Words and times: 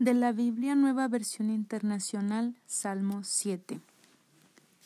De 0.00 0.14
la 0.14 0.32
Biblia 0.32 0.74
Nueva 0.76 1.08
Versión 1.08 1.50
Internacional, 1.50 2.56
Salmo 2.64 3.22
7. 3.22 3.82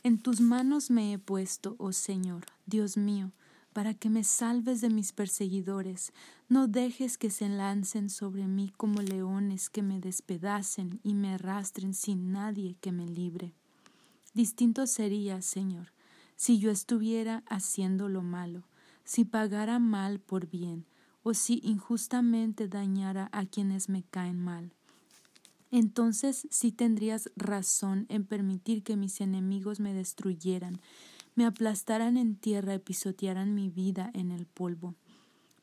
En 0.03 0.19
tus 0.19 0.40
manos 0.40 0.90
me 0.90 1.12
he 1.12 1.21
puesto, 1.21 1.77
oh 1.79 1.93
Señor, 1.93 2.46
Dios 2.67 2.96
mío, 2.96 3.30
para 3.72 3.95
que 3.95 4.11
me 4.11 4.24
salves 4.24 4.80
de 4.80 4.90
mis 4.90 5.12
perseguidores. 5.12 6.12
No 6.48 6.66
dejes 6.66 7.16
que 7.16 7.30
se 7.30 7.48
lancen 7.48 8.11
sobre 8.11 8.48
mí 8.48 8.72
como 8.77 9.03
leones 9.03 9.71
que 9.71 9.82
me 9.82 10.00
despedacen 10.00 10.98
y 11.05 11.15
me 11.15 11.35
arrastren 11.35 11.95
sin 11.95 12.33
nadie 12.33 12.75
que 12.81 12.91
me 12.91 13.07
libre. 13.07 13.53
Distinto 14.35 14.85
sería, 14.89 15.43
Señor, 15.43 15.93
si 16.35 16.59
yo 16.59 16.73
estuviera 16.73 17.45
haciendo 17.46 18.09
lo 18.09 18.23
malo, 18.23 18.65
si 19.05 19.25
pagara 19.25 19.79
mal 19.79 20.19
por 20.19 20.49
bien, 20.49 20.87
o 21.23 21.35
si 21.35 21.61
injustamente 21.62 22.67
dañara 22.67 23.29
a 23.31 23.46
quienes 23.46 23.89
me 23.89 24.03
caen 24.03 24.41
mal 24.43 24.73
entonces 25.71 26.46
sí 26.50 26.73
tendrías 26.73 27.31
razón 27.36 28.07
en 28.09 28.25
permitir 28.25 28.82
que 28.82 28.96
mis 28.96 29.21
enemigos 29.21 29.81
me 29.81 29.93
destruyeran, 29.93 30.81
me 31.35 31.46
aplastaran 31.46 32.17
en 32.17 32.36
tierra 32.36 32.75
y 32.75 32.78
pisotearan 32.78 33.55
mi 33.55 33.69
vida 33.69 34.11
en 34.14 34.31
el 34.31 34.47
polvo. 34.47 34.95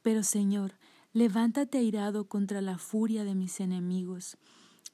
Pero 0.02 0.24
Señor, 0.24 0.74
levántate 1.14 1.78
airado 1.78 2.28
contra 2.28 2.62
la 2.62 2.78
furia 2.78 3.24
de 3.24 3.36
mis 3.36 3.60
enemigos. 3.60 4.38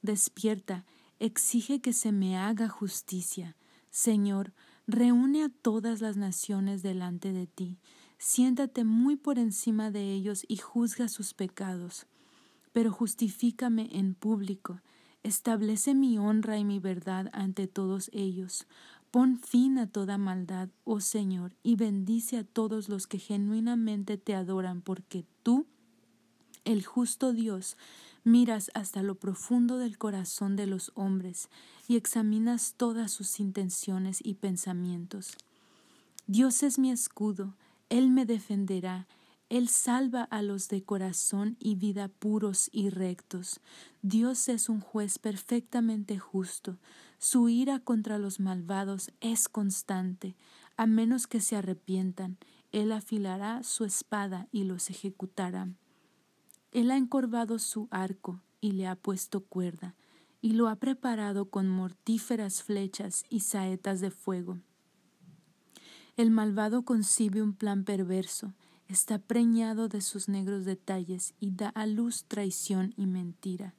Despierta, 0.02 0.84
exige 1.18 1.80
que 1.80 1.92
se 1.92 2.12
me 2.12 2.36
haga 2.36 2.68
justicia. 2.68 3.56
Señor, 3.90 4.52
reúne 4.86 5.42
a 5.42 5.48
todas 5.48 6.00
las 6.00 6.16
naciones 6.16 6.82
delante 6.82 7.32
de 7.32 7.46
ti. 7.46 7.78
Siéntate 8.18 8.84
muy 8.84 9.16
por 9.16 9.38
encima 9.38 9.90
de 9.90 10.12
ellos 10.12 10.44
y 10.48 10.58
juzga 10.58 11.08
sus 11.08 11.34
pecados. 11.34 12.06
Pero 12.72 12.92
justifícame 12.92 13.88
en 13.92 14.14
público 14.14 14.80
Establece 15.22 15.94
mi 15.94 16.18
honra 16.18 16.58
y 16.58 16.64
mi 16.64 16.78
verdad 16.78 17.28
ante 17.32 17.66
todos 17.66 18.10
ellos. 18.12 18.66
Pon 19.10 19.38
fin 19.38 19.78
a 19.78 19.86
toda 19.86 20.18
maldad, 20.18 20.68
oh 20.84 21.00
Señor, 21.00 21.56
y 21.62 21.76
bendice 21.76 22.36
a 22.38 22.44
todos 22.44 22.88
los 22.88 23.06
que 23.06 23.18
genuinamente 23.18 24.18
te 24.18 24.34
adoran, 24.34 24.82
porque 24.82 25.24
tú, 25.42 25.66
el 26.64 26.84
justo 26.84 27.32
Dios, 27.32 27.76
miras 28.24 28.70
hasta 28.74 29.02
lo 29.02 29.14
profundo 29.14 29.78
del 29.78 29.96
corazón 29.96 30.56
de 30.56 30.66
los 30.66 30.92
hombres 30.94 31.48
y 31.88 31.96
examinas 31.96 32.74
todas 32.76 33.10
sus 33.10 33.40
intenciones 33.40 34.20
y 34.22 34.34
pensamientos. 34.34 35.36
Dios 36.26 36.62
es 36.62 36.78
mi 36.78 36.90
escudo, 36.90 37.54
Él 37.88 38.10
me 38.10 38.26
defenderá, 38.26 39.06
él 39.48 39.68
salva 39.68 40.24
a 40.24 40.42
los 40.42 40.68
de 40.68 40.82
corazón 40.82 41.56
y 41.58 41.74
vida 41.74 42.08
puros 42.08 42.68
y 42.70 42.90
rectos. 42.90 43.60
Dios 44.02 44.48
es 44.48 44.68
un 44.68 44.80
juez 44.80 45.18
perfectamente 45.18 46.18
justo. 46.18 46.76
Su 47.18 47.48
ira 47.48 47.78
contra 47.80 48.18
los 48.18 48.40
malvados 48.40 49.10
es 49.20 49.48
constante. 49.48 50.36
A 50.76 50.86
menos 50.86 51.26
que 51.26 51.40
se 51.40 51.56
arrepientan, 51.56 52.36
Él 52.72 52.92
afilará 52.92 53.62
su 53.62 53.84
espada 53.84 54.48
y 54.52 54.64
los 54.64 54.90
ejecutará. 54.90 55.68
Él 56.70 56.90
ha 56.90 56.98
encorvado 56.98 57.58
su 57.58 57.88
arco 57.90 58.42
y 58.60 58.72
le 58.72 58.86
ha 58.86 58.96
puesto 58.96 59.44
cuerda, 59.44 59.94
y 60.42 60.52
lo 60.52 60.68
ha 60.68 60.76
preparado 60.76 61.46
con 61.46 61.68
mortíferas 61.68 62.62
flechas 62.62 63.24
y 63.30 63.40
saetas 63.40 64.00
de 64.00 64.10
fuego. 64.10 64.58
El 66.16 66.30
malvado 66.30 66.82
concibe 66.84 67.40
un 67.42 67.54
plan 67.54 67.84
perverso, 67.84 68.52
está 68.88 69.18
preñado 69.18 69.88
de 69.88 70.00
sus 70.00 70.28
negros 70.28 70.64
detalles 70.64 71.34
y 71.38 71.50
da 71.50 71.68
a 71.68 71.86
luz 71.86 72.24
traición 72.26 72.94
y 72.96 73.06
mentira. 73.06 73.74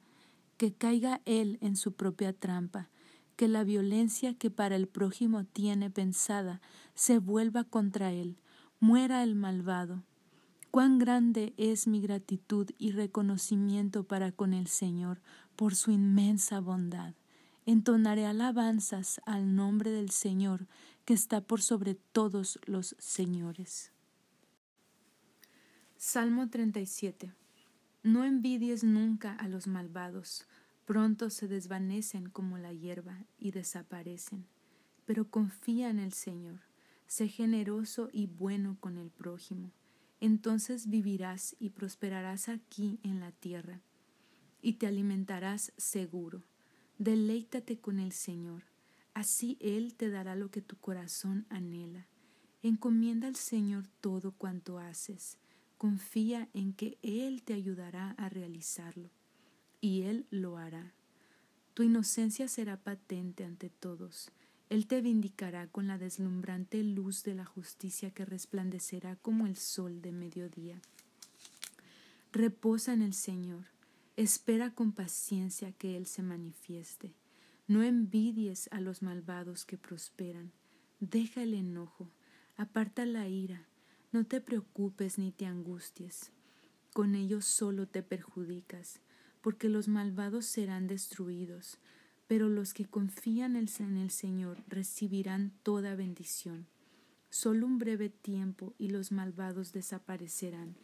Que 0.58 0.72
caiga 0.72 1.22
él 1.26 1.58
en 1.62 1.76
su 1.76 1.94
propia 1.94 2.32
trampa, 2.32 2.90
que 3.36 3.48
la 3.48 3.64
violencia 3.64 4.36
que 4.36 4.52
para 4.52 4.76
el 4.76 4.88
prójimo 4.88 5.46
tiene 5.46 5.90
pensada 5.90 6.62
se 6.94 7.18
vuelva 7.18 7.64
contra 7.64 8.12
él, 8.12 8.38
muera 8.80 9.24
el 9.24 9.36
malvado. 9.36 10.04
Cuán 10.72 11.00
grande 11.00 11.54
es 11.58 11.88
mi 11.88 12.00
gratitud 12.02 12.70
y 12.78 12.92
reconocimiento 12.92 14.04
para 14.04 14.32
con 14.32 14.54
el 14.54 14.68
Señor 14.68 15.22
por 15.56 15.76
su 15.76 15.92
inmensa 15.92 16.60
bondad. 16.60 17.16
Entonaré 17.66 18.26
alabanzas 18.26 19.20
al 19.26 19.56
nombre 19.56 19.90
del 19.90 20.12
Señor, 20.12 20.68
que 21.06 21.14
está 21.14 21.42
por 21.42 21.62
sobre 21.62 21.96
todos 21.96 22.60
los 22.66 22.96
señores. 23.00 23.92
Salmo 26.02 26.50
37. 26.50 27.34
No 28.04 28.24
envidies 28.24 28.86
nunca 28.86 29.34
a 29.34 29.50
los 29.50 29.68
malvados, 29.68 30.46
pronto 30.86 31.30
se 31.30 31.50
desvanecen 31.50 32.30
como 32.30 32.58
la 32.58 32.72
hierba 32.72 33.26
y 33.38 33.52
desaparecen. 33.52 34.46
Pero 35.06 35.30
confía 35.30 35.90
en 35.90 36.00
el 36.00 36.14
Señor, 36.14 36.62
sé 37.06 37.28
generoso 37.28 38.08
y 38.14 38.28
bueno 38.28 38.78
con 38.80 38.98
el 38.98 39.10
prójimo. 39.10 39.72
Entonces 40.22 40.90
vivirás 40.90 41.58
y 41.60 41.72
prosperarás 41.72 42.48
aquí 42.48 43.02
en 43.04 43.20
la 43.20 43.34
tierra, 43.34 43.82
y 44.62 44.76
te 44.76 44.88
alimentarás 44.88 45.74
seguro. 45.76 46.44
Deleítate 46.98 47.78
con 47.78 48.00
el 48.00 48.14
Señor, 48.14 48.64
así 49.14 49.58
Él 49.60 49.96
te 49.96 50.10
dará 50.10 50.38
lo 50.38 50.50
que 50.50 50.62
tu 50.62 50.78
corazón 50.78 51.46
anhela. 51.50 52.08
Encomienda 52.64 53.28
al 53.28 53.36
Señor 53.36 53.86
todo 54.00 54.32
cuanto 54.32 54.80
haces 54.80 55.38
Confía 55.80 56.50
en 56.54 56.74
que 56.74 56.98
Él 57.04 57.42
te 57.42 57.54
ayudará 57.54 58.12
a 58.18 58.28
realizarlo 58.28 59.10
y 59.80 60.02
Él 60.02 60.26
lo 60.30 60.58
hará. 60.58 60.92
Tu 61.74 61.84
inocencia 61.84 62.50
será 62.50 62.76
patente 62.76 63.46
ante 63.46 63.70
todos. 63.70 64.30
Él 64.70 64.88
te 64.88 65.00
vindicará 65.00 65.68
con 65.68 65.88
la 65.88 65.98
deslumbrante 65.98 66.84
luz 66.84 67.24
de 67.24 67.34
la 67.34 67.46
justicia 67.46 68.12
que 68.12 68.26
resplandecerá 68.26 69.16
como 69.16 69.48
el 69.48 69.56
sol 69.56 70.02
de 70.02 70.12
mediodía. 70.12 70.82
Reposa 72.34 72.92
en 72.92 73.02
el 73.02 73.14
Señor, 73.14 73.64
espera 74.18 74.72
con 74.72 74.92
paciencia 74.92 75.72
que 75.72 75.96
Él 75.96 76.08
se 76.08 76.24
manifieste. 76.24 77.14
No 77.70 77.84
envidies 77.84 78.68
a 78.74 78.82
los 78.82 79.02
malvados 79.02 79.64
que 79.64 79.78
prosperan, 79.78 80.52
deja 81.00 81.42
el 81.42 81.54
enojo, 81.54 82.10
aparta 82.58 83.06
la 83.06 83.30
ira, 83.30 83.69
no 84.12 84.26
te 84.26 84.42
preocupes 84.42 85.18
ni 85.18 85.32
te 85.32 85.46
angusties, 85.46 86.32
con 86.94 87.16
ellos 87.16 87.46
solo 87.46 87.88
te 87.88 88.02
perjudicas, 88.02 89.02
porque 89.42 89.70
los 89.70 89.88
malvados 89.88 90.46
serán 90.46 90.88
destruidos, 90.88 91.78
pero 92.28 92.50
los 92.50 92.74
que 92.74 92.86
confían 92.86 93.56
en 93.56 93.98
el 93.98 94.10
Señor 94.10 94.64
recibirán 94.68 95.52
toda 95.64 95.96
bendición. 95.96 96.68
Solo 97.30 97.68
un 97.68 97.78
breve 97.78 98.10
tiempo 98.10 98.74
y 98.80 98.90
los 98.90 99.12
malvados 99.12 99.72
desaparecerán. 99.72 100.76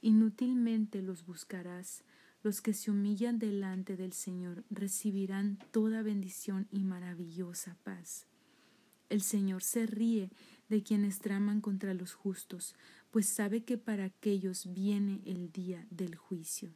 Inútilmente 0.00 1.02
los 1.02 1.26
buscarás. 1.26 2.02
Los 2.42 2.62
que 2.62 2.72
se 2.72 2.90
humillan 2.90 3.38
delante 3.38 3.98
del 3.98 4.14
Señor 4.14 4.64
recibirán 4.70 5.58
toda 5.72 6.02
bendición 6.02 6.68
y 6.70 6.84
maravillosa 6.84 7.76
paz. 7.82 8.26
El 9.10 9.20
Señor 9.20 9.62
se 9.62 9.86
ríe 9.86 10.30
de 10.70 10.82
quienes 10.82 11.18
traman 11.18 11.60
contra 11.60 11.92
los 11.92 12.14
justos, 12.14 12.74
pues 13.10 13.26
sabe 13.26 13.64
que 13.64 13.76
para 13.76 14.04
aquellos 14.04 14.72
viene 14.72 15.20
el 15.26 15.52
día 15.52 15.86
del 15.90 16.14
juicio. 16.14 16.72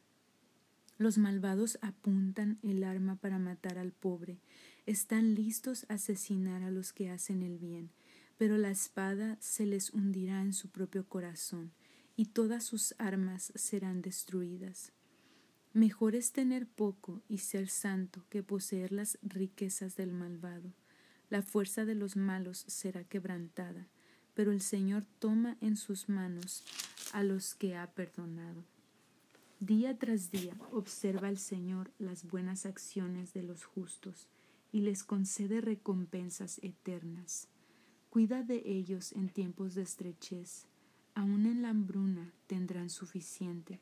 Los 0.98 1.16
malvados 1.16 1.78
apuntan 1.80 2.58
el 2.62 2.84
arma 2.84 3.16
para 3.16 3.38
matar 3.38 3.78
al 3.78 3.92
pobre, 3.92 4.38
están 4.86 5.34
listos 5.34 5.86
a 5.88 5.94
asesinar 5.94 6.62
a 6.62 6.70
los 6.70 6.92
que 6.92 7.10
hacen 7.10 7.42
el 7.42 7.58
bien, 7.58 7.90
pero 8.36 8.58
la 8.58 8.70
espada 8.70 9.38
se 9.40 9.64
les 9.64 9.90
hundirá 9.90 10.42
en 10.42 10.52
su 10.52 10.68
propio 10.68 11.08
corazón, 11.08 11.72
y 12.16 12.26
todas 12.26 12.64
sus 12.64 12.94
armas 12.98 13.52
serán 13.54 14.02
destruidas. 14.02 14.92
Mejor 15.72 16.14
es 16.14 16.32
tener 16.32 16.66
poco 16.68 17.22
y 17.28 17.38
ser 17.38 17.68
santo 17.68 18.24
que 18.28 18.44
poseer 18.44 18.92
las 18.92 19.18
riquezas 19.22 19.96
del 19.96 20.12
malvado. 20.12 20.72
La 21.30 21.42
fuerza 21.42 21.84
de 21.84 21.94
los 21.94 22.16
malos 22.16 22.64
será 22.68 23.04
quebrantada, 23.04 23.86
pero 24.34 24.52
el 24.52 24.60
Señor 24.60 25.04
toma 25.18 25.56
en 25.60 25.76
sus 25.76 26.08
manos 26.08 26.64
a 27.12 27.22
los 27.22 27.54
que 27.54 27.76
ha 27.76 27.86
perdonado. 27.92 28.64
Día 29.60 29.98
tras 29.98 30.30
día 30.30 30.54
observa 30.72 31.28
el 31.28 31.38
Señor 31.38 31.90
las 31.98 32.24
buenas 32.24 32.66
acciones 32.66 33.32
de 33.32 33.42
los 33.42 33.64
justos 33.64 34.28
y 34.72 34.80
les 34.82 35.04
concede 35.04 35.60
recompensas 35.60 36.58
eternas. 36.62 37.48
Cuida 38.10 38.42
de 38.42 38.62
ellos 38.66 39.12
en 39.12 39.28
tiempos 39.28 39.74
de 39.74 39.82
estrechez, 39.82 40.66
aun 41.14 41.46
en 41.46 41.62
la 41.62 41.70
hambruna 41.70 42.32
tendrán 42.46 42.90
suficiente. 42.90 43.80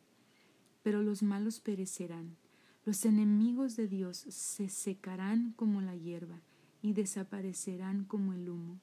Pero 0.83 1.03
los 1.03 1.23
malos 1.23 1.61
perecerán, 1.61 2.37
los 2.85 3.05
enemigos 3.05 3.77
de 3.77 3.89
Dios 3.89 4.19
se 4.19 4.69
secarán 4.69 5.53
como 5.57 5.81
la 5.81 5.97
hierba, 5.97 6.41
y 6.83 6.93
desaparecerán 6.93 8.05
como 8.05 8.33
el 8.33 8.51
humo. 8.51 8.79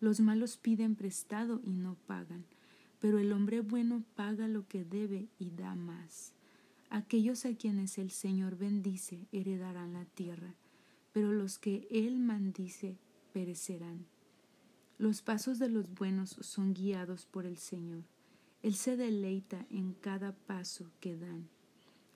Los 0.00 0.20
malos 0.20 0.58
piden 0.58 0.94
prestado 0.94 1.60
y 1.64 1.70
no 1.70 1.96
pagan, 2.06 2.44
pero 3.00 3.18
el 3.18 3.32
hombre 3.32 3.62
bueno 3.62 4.04
paga 4.14 4.46
lo 4.46 4.68
que 4.68 4.84
debe 4.84 5.28
y 5.38 5.50
da 5.50 5.74
más. 5.74 6.32
Aquellos 6.90 7.46
a 7.46 7.54
quienes 7.54 7.98
el 7.98 8.10
Señor 8.10 8.56
bendice 8.56 9.26
heredarán 9.32 9.94
la 9.94 10.04
tierra, 10.04 10.54
pero 11.12 11.32
los 11.32 11.58
que 11.58 11.88
Él 11.90 12.18
maldice 12.18 12.96
perecerán. 13.32 14.06
Los 14.98 15.22
pasos 15.22 15.58
de 15.58 15.68
los 15.68 15.92
buenos 15.94 16.36
son 16.40 16.74
guiados 16.74 17.26
por 17.26 17.44
el 17.44 17.58
Señor. 17.58 18.04
Él 18.62 18.74
se 18.74 18.96
deleita 18.96 19.66
en 19.70 19.94
cada 19.94 20.32
paso 20.32 20.90
que 21.00 21.16
dan. 21.16 21.48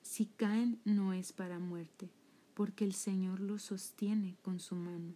Si 0.02 0.26
caen 0.26 0.80
no 0.84 1.12
es 1.12 1.32
para 1.32 1.58
muerte, 1.58 2.10
porque 2.60 2.84
el 2.84 2.92
Señor 2.92 3.40
los 3.40 3.62
sostiene 3.62 4.36
con 4.42 4.60
su 4.60 4.74
mano. 4.74 5.14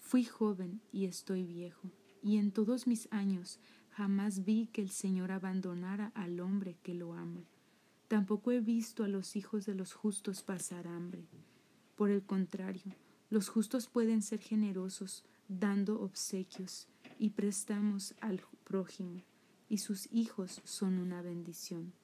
Fui 0.00 0.22
joven 0.22 0.82
y 0.92 1.06
estoy 1.06 1.46
viejo, 1.46 1.90
y 2.22 2.36
en 2.36 2.52
todos 2.52 2.86
mis 2.86 3.08
años 3.10 3.58
jamás 3.88 4.44
vi 4.44 4.66
que 4.66 4.82
el 4.82 4.90
Señor 4.90 5.32
abandonara 5.32 6.12
al 6.14 6.40
hombre 6.40 6.76
que 6.82 6.92
lo 6.92 7.14
ama. 7.14 7.40
Tampoco 8.06 8.52
he 8.52 8.60
visto 8.60 9.02
a 9.02 9.08
los 9.08 9.34
hijos 9.34 9.64
de 9.64 9.74
los 9.74 9.94
justos 9.94 10.42
pasar 10.42 10.86
hambre. 10.88 11.24
Por 11.96 12.10
el 12.10 12.22
contrario, 12.22 12.96
los 13.30 13.48
justos 13.48 13.86
pueden 13.86 14.20
ser 14.20 14.40
generosos 14.40 15.24
dando 15.48 16.02
obsequios 16.02 16.86
y 17.18 17.30
prestamos 17.30 18.14
al 18.20 18.42
prójimo, 18.64 19.22
y 19.70 19.78
sus 19.78 20.06
hijos 20.12 20.60
son 20.64 20.98
una 20.98 21.22
bendición. 21.22 21.94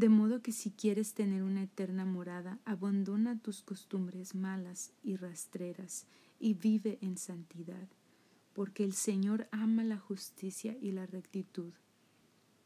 De 0.00 0.08
modo 0.08 0.40
que 0.40 0.52
si 0.52 0.70
quieres 0.70 1.12
tener 1.12 1.42
una 1.42 1.64
eterna 1.64 2.06
morada, 2.06 2.58
abandona 2.64 3.38
tus 3.38 3.60
costumbres 3.60 4.34
malas 4.34 4.94
y 5.02 5.16
rastreras 5.16 6.06
y 6.38 6.54
vive 6.54 6.96
en 7.02 7.18
santidad, 7.18 7.86
porque 8.54 8.82
el 8.82 8.94
Señor 8.94 9.46
ama 9.50 9.84
la 9.84 9.98
justicia 9.98 10.74
y 10.80 10.92
la 10.92 11.04
rectitud. 11.04 11.74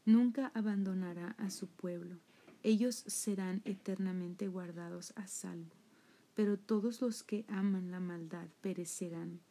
Nunca 0.05 0.49
abandonará 0.53 1.35
a 1.37 1.49
su 1.49 1.67
pueblo, 1.67 2.15
ellos 2.63 3.03
serán 3.05 3.61
eternamente 3.65 4.47
guardados 4.47 5.11
a 5.17 5.27
salvo 5.27 5.75
pero 6.35 6.57
todos 6.57 7.01
los 7.01 7.21
que 7.21 7.43
aman 7.49 7.91
la 7.91 7.99
maldad 7.99 8.47
perecerán. 8.61 9.41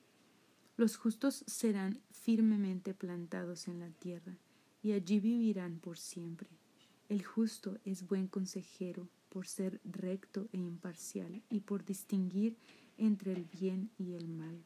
Los 0.78 0.96
justos 0.96 1.44
serán 1.46 2.00
firmemente 2.10 2.94
plantados 2.94 3.68
en 3.68 3.80
la 3.80 3.90
tierra, 3.90 4.38
y 4.82 4.92
allí 4.92 5.20
vivirán 5.20 5.78
por 5.78 5.98
siempre. 5.98 6.63
El 7.08 7.22
justo 7.22 7.78
es 7.84 8.06
buen 8.06 8.28
consejero 8.28 9.08
por 9.28 9.46
ser 9.46 9.80
recto 9.84 10.48
e 10.52 10.58
imparcial 10.58 11.42
y 11.50 11.60
por 11.60 11.84
distinguir 11.84 12.56
entre 12.96 13.32
el 13.32 13.44
bien 13.44 13.90
y 13.98 14.14
el 14.14 14.28
mal. 14.28 14.62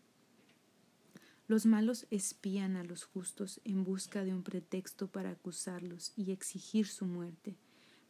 Los 1.48 1.64
malos 1.64 2.06
espían 2.10 2.76
a 2.76 2.84
los 2.84 3.04
justos 3.04 3.60
en 3.64 3.82
busca 3.82 4.22
de 4.22 4.34
un 4.34 4.42
pretexto 4.42 5.08
para 5.08 5.30
acusarlos 5.30 6.12
y 6.16 6.30
exigir 6.30 6.86
su 6.86 7.06
muerte, 7.06 7.56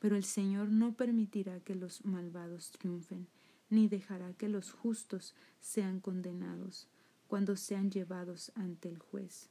pero 0.00 0.16
el 0.16 0.24
Señor 0.24 0.68
no 0.68 0.94
permitirá 0.94 1.60
que 1.60 1.74
los 1.74 2.04
malvados 2.04 2.72
triunfen 2.72 3.28
ni 3.70 3.88
dejará 3.88 4.32
que 4.32 4.48
los 4.48 4.72
justos 4.72 5.34
sean 5.60 6.00
condenados 6.00 6.88
cuando 7.28 7.56
sean 7.56 7.90
llevados 7.90 8.50
ante 8.54 8.88
el 8.88 8.98
juez. 8.98 9.48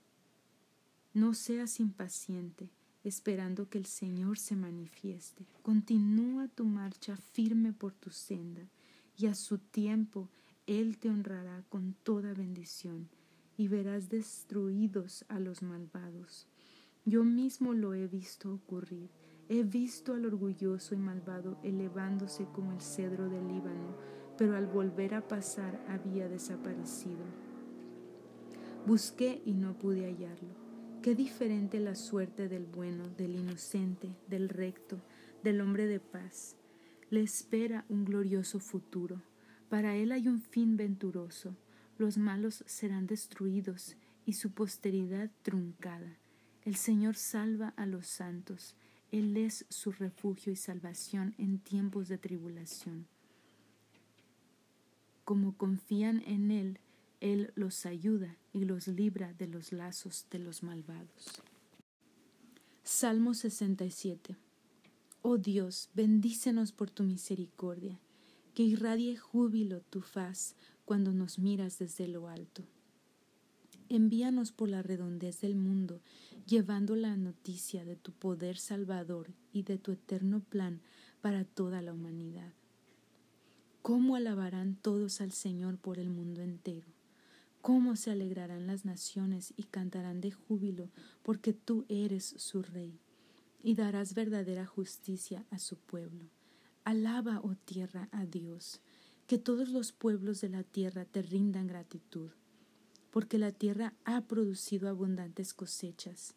No 1.14 1.34
seas 1.34 1.80
impaciente, 1.80 2.70
esperando 3.08 3.70
que 3.70 3.78
el 3.78 3.86
Señor 3.86 4.38
se 4.38 4.56
manifieste. 4.56 5.46
Continúa 5.62 6.48
tu 6.48 6.66
marcha 6.66 7.18
firme 7.18 7.74
por 7.74 7.94
tu 7.94 8.10
senda, 8.10 8.68
y 9.18 9.28
a 9.28 9.36
su 9.36 9.58
tiempo 9.58 10.30
Él 10.66 10.98
te 10.98 11.10
honrará 11.10 11.64
con 11.70 11.96
toda 12.04 12.34
bendición, 12.34 13.10
y 13.58 13.68
verás 13.68 14.10
destruidos 14.10 15.26
a 15.30 15.40
los 15.40 15.62
malvados. 15.62 16.48
Yo 17.06 17.24
mismo 17.24 17.74
lo 17.74 17.94
he 17.94 18.08
visto 18.08 18.54
ocurrir 18.54 19.10
He 19.50 19.64
visto 19.64 20.14
al 20.14 20.26
orgulloso 20.26 20.94
y 20.94 20.98
malvado 20.98 21.58
elevándose 21.64 22.46
como 22.54 22.74
el 22.74 22.82
cedro 22.82 23.30
del 23.30 23.48
Líbano, 23.48 23.96
pero 24.38 24.58
al 24.58 24.68
volver 24.68 25.14
a 25.14 25.26
pasar 25.26 25.82
había 25.88 26.28
desaparecido. 26.28 27.24
Busqué 28.86 29.42
y 29.46 29.54
no 29.54 29.78
pude 29.78 30.06
hallarlo. 30.06 30.67
Qué 31.08 31.16
diferente 31.16 31.80
la 31.80 31.96
suerte 31.96 32.50
del 32.50 32.66
bueno, 32.66 33.08
del 33.08 33.38
inocente, 33.38 34.14
del 34.28 34.50
recto, 34.50 35.02
del 35.42 35.62
hombre 35.62 35.88
de 35.88 36.02
paz. 36.02 36.58
Le 37.10 37.22
espera 37.22 37.86
un 37.88 38.04
glorioso 38.04 38.60
futuro. 38.60 39.22
Para 39.70 39.96
él 39.96 40.12
hay 40.12 40.28
un 40.28 40.42
fin 40.42 40.76
venturoso. 40.76 41.56
Los 41.98 42.18
malos 42.18 42.62
serán 42.68 43.08
destruidos 43.08 43.96
y 44.26 44.34
su 44.34 44.52
posteridad 44.52 45.32
truncada. 45.44 46.18
El 46.64 46.76
Señor 46.76 47.16
salva 47.16 47.74
a 47.78 47.86
los 47.86 48.08
santos 48.08 48.76
él 49.10 49.38
es 49.38 49.66
su 49.70 49.94
refugio 49.94 50.52
y 50.52 50.58
salvación 50.58 51.36
en 51.38 51.60
tiempos 51.60 52.10
de 52.10 52.18
tribulación. 52.18 53.08
Como 55.24 55.56
confían 55.56 56.22
en 56.26 56.52
Él, 56.52 56.82
Él 57.20 57.52
los 57.56 57.86
ayuda 57.86 58.38
y 58.54 58.66
los 58.66 58.88
libra 58.88 59.34
de 59.34 59.48
los 59.48 59.72
lazos 59.72 60.26
de 60.30 60.40
los 60.40 60.64
malvados. 60.64 61.42
Salmo 62.84 63.34
67 63.34 64.38
Oh 65.24 65.38
Dios, 65.38 65.90
bendícenos 65.94 66.72
por 66.72 66.90
tu 66.90 67.04
misericordia, 67.04 68.00
que 68.54 68.64
irradie 68.64 69.18
júbilo 69.18 69.82
tu 69.82 70.02
faz 70.02 70.56
cuando 70.86 71.12
nos 71.12 71.38
miras 71.38 71.80
desde 71.80 72.08
lo 72.08 72.30
alto. 72.30 72.64
Envíanos 73.90 74.52
por 74.52 74.70
la 74.70 74.84
redondez 74.84 75.42
del 75.42 75.56
mundo, 75.56 76.02
llevando 76.46 76.96
la 76.96 77.18
noticia 77.18 77.84
de 77.84 77.96
tu 77.96 78.12
poder 78.12 78.58
salvador 78.58 79.28
y 79.52 79.64
de 79.64 79.78
tu 79.78 79.92
eterno 79.92 80.42
plan 80.42 80.82
para 81.22 81.44
toda 81.46 81.82
la 81.82 81.94
humanidad. 81.94 82.54
¿Cómo 83.82 84.16
alabarán 84.16 84.76
todos 84.76 85.20
al 85.20 85.32
Señor 85.32 85.78
por 85.78 86.00
el 86.00 86.10
mundo 86.10 86.42
entero? 86.42 86.97
¿Cómo 87.62 87.96
se 87.96 88.12
alegrarán 88.12 88.68
las 88.68 88.86
naciones 88.86 89.54
y 89.58 89.64
cantarán 89.64 90.22
de 90.22 90.32
júbilo 90.32 90.90
porque 91.24 91.54
tú 91.54 91.86
eres 91.90 92.26
su 92.38 92.62
Rey 92.62 93.00
y 93.62 93.76
darás 93.76 94.14
verdadera 94.14 94.66
justicia 94.66 95.46
a 95.50 95.60
su 95.60 95.78
pueblo? 95.78 96.26
Alaba, 96.84 97.42
oh 97.44 97.56
tierra, 97.56 98.08
a 98.12 98.26
Dios, 98.26 98.82
que 99.28 99.38
todos 99.38 99.70
los 99.70 99.92
pueblos 99.92 100.42
de 100.42 100.50
la 100.50 100.64
tierra 100.64 101.06
te 101.06 101.22
rindan 101.22 101.68
gratitud 101.68 102.32
porque 103.18 103.40
la 103.40 103.52
tierra 103.52 103.96
ha 104.06 104.22
producido 104.28 104.90
abundantes 104.90 105.54
cosechas. 105.54 106.36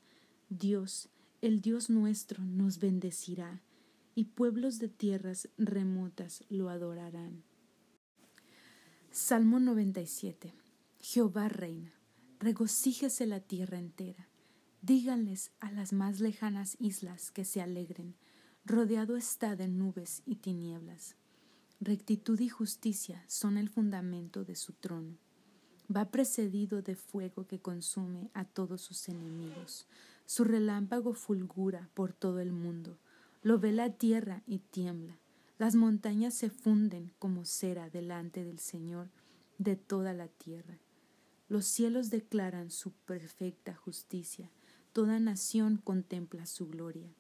Dios, 0.49 1.11
el 1.43 1.61
Dios 1.61 1.91
nuestro, 1.91 2.43
nos 2.43 2.79
bendecirá, 2.79 3.61
y 4.15 4.25
pueblos 4.25 4.79
de 4.79 4.89
tierras 4.89 5.51
remotas 5.59 6.43
lo 6.49 6.71
adorarán. 6.71 7.43
Salmo 9.11 9.61
97. 9.61 10.55
Jehová 11.01 11.49
reina, 11.49 11.93
regocíjese 12.39 13.27
la 13.27 13.41
tierra 13.41 13.79
entera. 13.79 14.29
Díganles 14.83 15.51
a 15.61 15.71
las 15.73 15.93
más 15.93 16.21
lejanas 16.21 16.77
islas 16.79 17.31
que 17.31 17.45
se 17.45 17.61
alegren, 17.61 18.15
rodeado 18.65 19.17
está 19.17 19.57
de 19.57 19.69
nubes 19.69 20.23
y 20.25 20.37
tinieblas. 20.37 21.17
Rectitud 21.81 22.39
y 22.41 22.49
justicia 22.49 23.25
son 23.27 23.59
el 23.59 23.69
fundamento 23.69 24.45
de 24.45 24.57
su 24.57 24.73
trono 24.73 25.19
va 25.95 26.11
precedido 26.11 26.83
de 26.83 26.95
fuego 26.95 27.47
que 27.47 27.61
consume 27.61 28.31
a 28.33 28.45
todos 28.45 28.81
sus 28.81 29.09
enemigos. 29.09 29.87
Su 30.25 30.45
relámpago 30.45 31.15
fulgura 31.15 31.89
por 31.95 32.13
todo 32.13 32.41
el 32.41 32.53
mundo. 32.53 32.97
Lo 33.43 33.59
ve 33.59 33.73
la 33.73 33.91
tierra 33.91 34.43
y 34.47 34.59
tiembla. 34.59 35.19
Las 35.59 35.75
montañas 35.75 36.35
se 36.35 36.49
funden 36.49 37.13
como 37.19 37.45
cera 37.45 37.91
delante 37.91 38.45
del 38.45 38.61
Señor 38.61 39.09
de 39.59 39.77
toda 39.77 40.13
la 40.13 40.29
tierra. 40.29 40.79
Los 41.51 41.67
cielos 41.67 42.11
declaran 42.11 42.71
su 42.71 42.93
perfecta 42.93 43.75
justicia. 43.75 44.53
Toda 44.93 45.19
nación 45.19 45.79
contempla 45.83 46.47
su 46.47 46.69
gloria. 46.69 47.13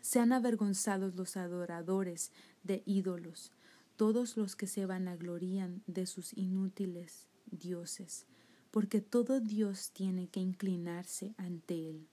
Sean 0.00 0.32
avergonzados 0.32 1.16
los 1.16 1.36
adoradores 1.36 2.32
de 2.62 2.82
ídolos, 2.86 3.52
todos 3.96 4.38
los 4.38 4.56
que 4.56 4.66
se 4.66 4.86
vanaglorían 4.86 5.82
de 5.86 6.06
sus 6.06 6.32
inútiles 6.32 7.26
dioses, 7.50 8.24
porque 8.70 9.02
todo 9.02 9.38
Dios 9.40 9.90
tiene 9.90 10.28
que 10.28 10.40
inclinarse 10.40 11.34
ante 11.36 11.90
él. 11.90 12.08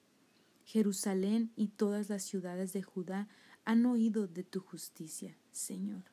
Jerusalén 0.65 1.53
y 1.55 1.69
todas 1.69 2.09
las 2.09 2.23
ciudades 2.23 2.73
de 2.73 2.83
Judá 2.83 3.29
han 3.63 3.85
oído 3.85 4.27
de 4.27 4.43
tu 4.43 4.59
justicia, 4.59 5.37
Señor, 5.53 6.03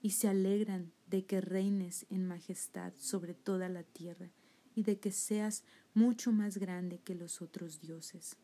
y 0.00 0.12
se 0.12 0.28
alegran 0.28 0.90
de 1.06 1.26
que 1.26 1.42
reines 1.42 2.06
en 2.08 2.26
majestad 2.26 2.94
sobre 2.96 3.34
toda 3.34 3.68
la 3.68 3.82
tierra 3.82 4.30
y 4.74 4.82
de 4.82 4.98
que 4.98 5.12
seas 5.12 5.62
mucho 5.94 6.32
más 6.32 6.58
grande 6.58 6.98
que 6.98 7.14
los 7.14 7.40
otros 7.40 7.80
dioses. 7.80 8.36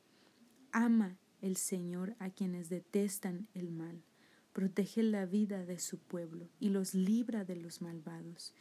Ama 0.72 1.18
el 1.40 1.56
Señor 1.56 2.14
a 2.18 2.30
quienes 2.30 2.68
detestan 2.68 3.48
el 3.54 3.70
mal, 3.70 4.02
protege 4.52 5.02
la 5.02 5.26
vida 5.26 5.64
de 5.64 5.78
su 5.78 5.98
pueblo 5.98 6.48
y 6.60 6.68
los 6.68 6.94
libra 6.94 7.44
de 7.44 7.56
los 7.56 7.82
malvados. 7.82 8.52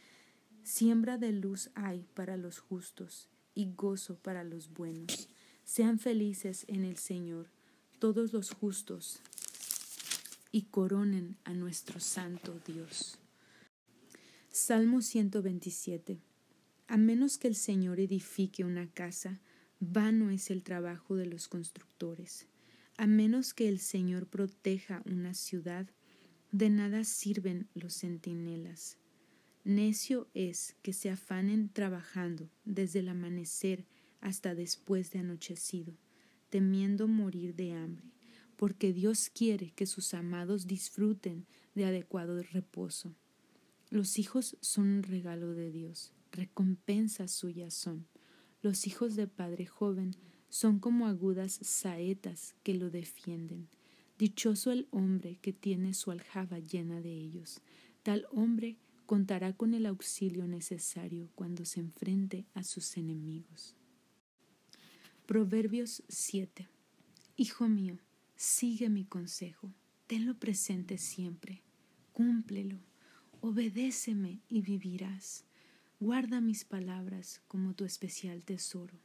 Siembra 0.62 1.18
de 1.18 1.32
luz 1.32 1.70
hay 1.74 2.06
para 2.14 2.36
los 2.36 2.58
justos 2.58 3.28
y 3.54 3.72
gozo 3.74 4.16
para 4.16 4.44
los 4.44 4.72
buenos. 4.72 5.28
Sean 5.64 5.98
felices 5.98 6.64
en 6.68 6.84
el 6.84 6.96
Señor 6.96 7.48
todos 7.98 8.32
los 8.32 8.50
justos 8.50 9.20
y 10.52 10.62
coronen 10.62 11.36
a 11.44 11.52
nuestro 11.52 12.00
santo 12.00 12.58
Dios. 12.66 13.18
Salmo 14.50 15.00
127. 15.00 16.18
A 16.90 16.96
menos 16.96 17.38
que 17.38 17.46
el 17.46 17.54
Señor 17.54 18.00
edifique 18.00 18.64
una 18.64 18.90
casa, 18.90 19.40
vano 19.78 20.30
es 20.30 20.50
el 20.50 20.64
trabajo 20.64 21.14
de 21.14 21.24
los 21.24 21.46
constructores. 21.46 22.48
A 22.96 23.06
menos 23.06 23.54
que 23.54 23.68
el 23.68 23.78
Señor 23.78 24.26
proteja 24.26 25.00
una 25.06 25.34
ciudad, 25.34 25.88
de 26.50 26.68
nada 26.68 27.04
sirven 27.04 27.68
los 27.74 27.94
centinelas. 27.94 28.98
Necio 29.62 30.26
es 30.34 30.74
que 30.82 30.92
se 30.92 31.10
afanen 31.10 31.68
trabajando 31.68 32.50
desde 32.64 32.98
el 32.98 33.10
amanecer 33.10 33.86
hasta 34.20 34.56
después 34.56 35.12
de 35.12 35.20
anochecido, 35.20 35.96
temiendo 36.48 37.06
morir 37.06 37.54
de 37.54 37.70
hambre, 37.70 38.10
porque 38.56 38.92
Dios 38.92 39.30
quiere 39.32 39.70
que 39.76 39.86
sus 39.86 40.12
amados 40.12 40.66
disfruten 40.66 41.46
de 41.76 41.84
adecuado 41.84 42.42
reposo. 42.42 43.14
Los 43.90 44.18
hijos 44.18 44.56
son 44.60 44.88
un 44.88 45.02
regalo 45.04 45.54
de 45.54 45.70
Dios, 45.70 46.12
recompensa 46.32 47.28
suya 47.28 47.70
son. 47.70 48.06
Los 48.62 48.86
hijos 48.86 49.16
de 49.16 49.26
padre 49.26 49.66
joven 49.66 50.16
son 50.48 50.78
como 50.78 51.06
agudas 51.06 51.58
saetas 51.62 52.54
que 52.62 52.74
lo 52.74 52.90
defienden. 52.90 53.68
Dichoso 54.18 54.70
el 54.70 54.86
hombre 54.90 55.38
que 55.40 55.52
tiene 55.52 55.94
su 55.94 56.10
aljaba 56.10 56.58
llena 56.58 57.00
de 57.00 57.12
ellos. 57.12 57.62
Tal 58.02 58.26
hombre 58.30 58.76
contará 59.06 59.54
con 59.54 59.74
el 59.74 59.86
auxilio 59.86 60.46
necesario 60.46 61.30
cuando 61.34 61.64
se 61.64 61.80
enfrente 61.80 62.46
a 62.54 62.62
sus 62.62 62.96
enemigos. 62.96 63.74
Proverbios 65.26 66.02
7. 66.08 66.68
Hijo 67.36 67.68
mío, 67.68 67.98
sigue 68.36 68.88
mi 68.88 69.04
consejo, 69.04 69.72
tenlo 70.06 70.38
presente 70.38 70.98
siempre, 70.98 71.62
cúmplelo, 72.12 72.78
obedéceme 73.40 74.40
y 74.48 74.60
vivirás. 74.60 75.44
Guarda 76.00 76.40
mis 76.40 76.64
palabras 76.64 77.42
como 77.46 77.74
tu 77.74 77.84
especial 77.84 78.42
tesoro. 78.42 78.98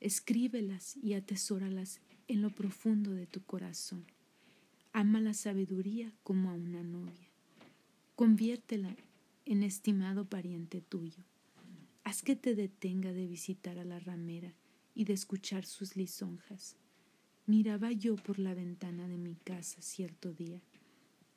Escríbelas 0.00 0.96
y 0.96 1.12
atesóralas 1.14 2.00
en 2.28 2.40
lo 2.40 2.50
profundo 2.50 3.12
de 3.12 3.26
tu 3.26 3.42
corazón 3.44 4.06
Ama 4.96 5.20
la 5.20 5.34
sabiduría 5.34 6.12
como 6.22 6.50
a 6.50 6.54
una 6.54 6.84
novia. 6.84 7.28
Conviértela 8.14 8.96
en 9.44 9.64
estimado 9.64 10.24
pariente 10.24 10.80
tuyo. 10.80 11.24
Haz 12.04 12.22
que 12.22 12.36
te 12.36 12.54
detenga 12.54 13.12
de 13.12 13.26
visitar 13.26 13.76
a 13.78 13.84
la 13.84 13.98
ramera 13.98 14.54
y 14.94 15.04
de 15.04 15.12
escuchar 15.12 15.66
sus 15.66 15.96
lisonjas. 15.96 16.76
Miraba 17.44 17.90
yo 17.90 18.14
por 18.14 18.38
la 18.38 18.54
ventana 18.54 19.08
de 19.08 19.18
mi 19.18 19.34
casa 19.34 19.82
cierto 19.82 20.32
día, 20.32 20.62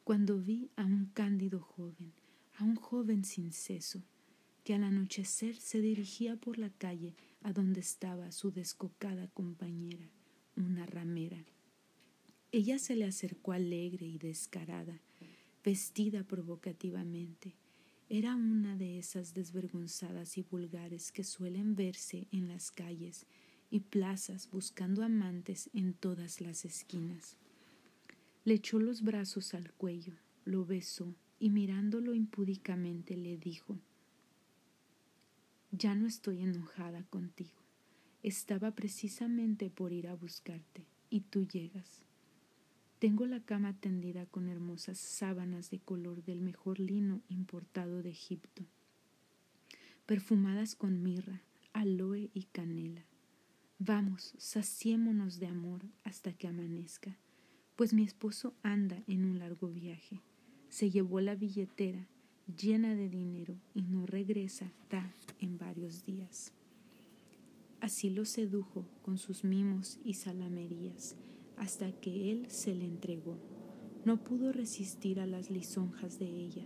cuando 0.04 0.40
vi 0.40 0.70
a 0.76 0.86
un 0.86 1.08
cándido 1.08 1.60
joven, 1.60 2.14
a 2.60 2.64
un 2.64 2.76
joven 2.76 3.26
sin 3.26 3.52
seso, 3.52 4.04
que 4.68 4.74
al 4.74 4.84
anochecer 4.84 5.56
se 5.56 5.80
dirigía 5.80 6.36
por 6.36 6.58
la 6.58 6.70
calle 6.70 7.16
a 7.42 7.54
donde 7.54 7.80
estaba 7.80 8.34
su 8.34 8.52
descocada 8.52 9.30
compañera, 9.30 10.12
una 10.58 10.86
ramera. 10.86 11.42
Ella 12.52 12.78
se 12.78 12.98
le 12.98 13.06
acercó 13.06 13.54
alegre 13.54 14.06
y 14.08 14.18
descarada, 14.18 15.00
vestida 15.64 16.26
provocativamente. 16.26 17.56
Era 18.10 18.36
una 18.36 18.76
de 18.76 19.00
esas 19.00 19.34
desvergonzadas 19.34 20.38
y 20.38 20.42
vulgares 20.42 21.14
que 21.14 21.24
suelen 21.24 21.78
verse 21.78 22.28
en 22.34 22.50
las 22.50 22.70
calles 22.70 23.26
y 23.72 23.80
plazas 23.80 24.50
buscando 24.52 25.02
amantes 25.02 25.70
en 25.72 25.94
todas 25.94 26.42
las 26.42 26.66
esquinas. 26.66 27.38
Le 28.44 28.56
echó 28.56 28.80
los 28.80 29.02
brazos 29.02 29.54
al 29.54 29.72
cuello, 29.72 30.16
lo 30.44 30.66
besó 30.66 31.16
y 31.40 31.52
mirándolo 31.52 32.14
impúdicamente 32.14 33.16
le 33.16 33.38
dijo 33.38 33.80
Ya 35.78 35.94
no 35.94 36.08
estoy 36.08 36.42
enojada 36.42 37.04
contigo. 37.04 37.62
Estaba 38.24 38.72
precisamente 38.72 39.70
por 39.70 39.94
ir 39.94 40.08
a 40.08 40.16
buscarte 40.16 40.88
y 41.12 41.22
tú 41.22 41.46
llegas. 41.46 42.02
Tengo 42.98 43.28
la 43.28 43.42
cama 43.42 43.80
tendida 43.80 44.26
con 44.26 44.50
hermosas 44.50 44.98
sábanas 44.98 45.70
de 45.70 45.78
color 45.78 46.24
del 46.24 46.42
mejor 46.42 46.80
lino 46.80 47.22
importado 47.30 48.02
de 48.02 48.10
Egipto, 48.10 48.66
perfumadas 50.08 50.74
con 50.74 51.04
mirra, 51.04 51.44
aloe 51.74 52.32
y 52.34 52.46
canela. 52.46 53.06
Vamos, 53.78 54.34
saciémonos 54.40 55.38
de 55.38 55.46
amor 55.46 55.86
hasta 56.04 56.34
que 56.34 56.48
amanezca, 56.48 57.20
pues 57.76 57.94
mi 57.94 58.02
esposo 58.02 58.56
anda 58.64 59.04
en 59.06 59.26
un 59.26 59.38
largo 59.38 59.68
viaje. 59.68 60.24
Se 60.70 60.90
llevó 60.90 61.22
la 61.22 61.36
billetera 61.36 62.08
llena 62.56 62.96
de 62.96 63.10
dinero 63.10 63.56
y 63.74 63.82
no 63.84 64.06
regresa 64.06 64.72
ta 64.88 65.14
en 65.40 65.58
varios 65.58 66.06
días. 66.06 66.54
Así 67.82 68.10
lo 68.10 68.26
sedujo 68.26 68.86
con 69.02 69.18
sus 69.18 69.44
mimos 69.44 70.00
y 70.04 70.16
salamerías 70.16 71.16
hasta 71.58 71.92
que 71.92 72.32
él 72.32 72.50
se 72.50 72.74
le 72.74 72.86
entregó. 72.86 73.38
No 74.06 74.24
pudo 74.24 74.52
resistir 74.52 75.20
a 75.20 75.26
las 75.26 75.50
lisonjas 75.50 76.20
de 76.20 76.28
ella. 76.28 76.66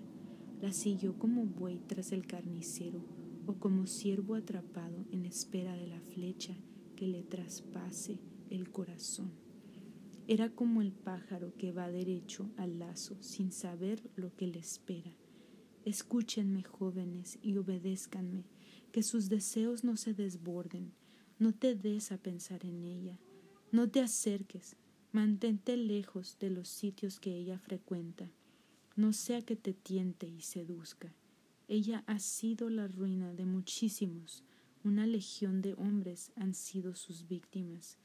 La 0.62 0.74
siguió 0.74 1.18
como 1.18 1.46
buey 1.46 1.80
tras 1.88 2.12
el 2.12 2.28
carnicero 2.28 3.02
o 3.48 3.54
como 3.56 3.88
ciervo 3.88 4.36
atrapado 4.36 5.06
en 5.12 5.26
espera 5.26 5.76
de 5.76 5.88
la 5.88 6.00
flecha 6.00 6.56
que 6.96 7.08
le 7.08 7.24
traspase 7.24 8.20
el 8.50 8.70
corazón. 8.70 9.32
Era 10.28 10.50
como 10.50 10.82
el 10.82 10.92
pájaro 10.92 11.54
que 11.58 11.72
va 11.72 11.90
derecho 11.90 12.52
al 12.58 12.80
lazo 12.80 13.18
sin 13.22 13.52
saber 13.52 14.02
lo 14.16 14.36
que 14.36 14.48
le 14.48 14.60
espera. 14.60 15.12
Escúchenme, 15.86 16.64
jóvenes, 16.64 17.40
y 17.42 17.58
obedézcanme, 17.58 18.46
que 18.92 19.04
sus 19.04 19.30
deseos 19.30 19.84
no 19.84 19.98
se 19.98 20.14
desborden. 20.14 20.94
No 21.40 21.54
te 21.54 21.76
des 21.76 22.12
a 22.12 22.18
pensar 22.18 22.66
en 22.66 22.84
ella. 22.84 23.20
No 23.72 23.90
te 23.90 24.02
acerques, 24.02 24.76
Mantente 25.14 25.76
lejos 25.76 26.38
de 26.40 26.50
los 26.50 26.70
sitios 26.70 27.20
que 27.20 27.36
ella 27.36 27.60
frecuenta, 27.60 28.32
no 28.96 29.12
sea 29.12 29.42
que 29.42 29.58
te 29.58 29.74
tiente 29.74 30.26
y 30.26 30.40
seduzca. 30.40 31.14
Ella 31.68 32.06
ha 32.08 32.20
sido 32.20 32.70
la 32.70 32.88
ruina 32.88 33.34
de 33.34 33.44
muchísimos, 33.44 34.46
una 34.86 35.06
legión 35.06 35.62
de 35.62 35.74
hombres 35.74 36.32
han 36.38 36.56
sido 36.56 36.96
sus 36.96 37.28
víctimas. 37.28 37.98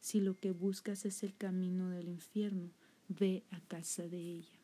Si 0.00 0.20
lo 0.20 0.38
que 0.38 0.50
buscas 0.50 1.06
es 1.06 1.22
el 1.22 1.34
camino 1.34 1.88
del 1.88 2.08
infierno, 2.08 2.72
ve 3.08 3.42
a 3.50 3.60
casa 3.60 4.06
de 4.06 4.18
ella. 4.18 4.60